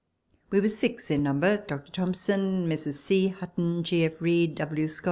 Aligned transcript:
We 0.49 0.59
were 0.61 0.69
six 0.69 1.11
in 1.11 1.21
number 1.21 1.57
Dr. 1.57 1.91
Thomson, 1.91 2.67
Messrs 2.67 2.99
C. 2.99 3.27
Hutton, 3.27 3.83
G. 3.83 4.03
F. 4.03 4.19
Read, 4.19 4.55
W. 4.55 4.87